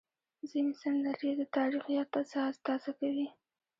ځینې 0.49 0.73
سندرې 0.81 1.31
د 1.39 1.41
تاریخ 1.55 1.83
یاد 1.95 2.07
تازه 2.65 2.91
کوي. 2.99 3.27